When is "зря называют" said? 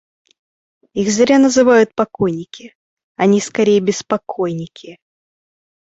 1.11-1.93